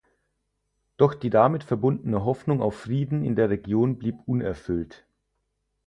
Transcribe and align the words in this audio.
Doch 0.97 1.13
die 1.13 1.29
damit 1.29 1.63
verbundene 1.63 2.25
Hoffnung 2.25 2.59
auf 2.59 2.73
Frieden 2.75 3.23
in 3.23 3.35
der 3.35 3.51
Region 3.51 3.99
blieb 3.99 4.15
unerfüllt. 4.25 5.05